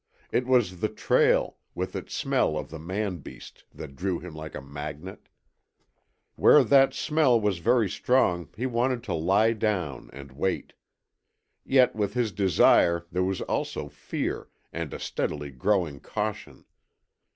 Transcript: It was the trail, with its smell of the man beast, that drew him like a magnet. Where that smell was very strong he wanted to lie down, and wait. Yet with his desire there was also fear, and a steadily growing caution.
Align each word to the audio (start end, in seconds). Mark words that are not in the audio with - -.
It 0.31 0.47
was 0.47 0.79
the 0.79 0.89
trail, 0.89 1.57
with 1.75 1.95
its 1.95 2.15
smell 2.15 2.57
of 2.57 2.71
the 2.71 2.79
man 2.79 3.17
beast, 3.17 3.65
that 3.71 3.95
drew 3.95 4.17
him 4.17 4.33
like 4.33 4.55
a 4.55 4.59
magnet. 4.61 5.29
Where 6.35 6.63
that 6.63 6.95
smell 6.95 7.39
was 7.39 7.59
very 7.59 7.87
strong 7.87 8.49
he 8.55 8.65
wanted 8.65 9.03
to 9.03 9.13
lie 9.13 9.53
down, 9.53 10.09
and 10.11 10.31
wait. 10.31 10.73
Yet 11.63 11.95
with 11.95 12.15
his 12.15 12.31
desire 12.31 13.05
there 13.11 13.21
was 13.21 13.41
also 13.41 13.89
fear, 13.89 14.49
and 14.73 14.91
a 14.91 14.97
steadily 14.99 15.51
growing 15.51 15.99
caution. 15.99 16.65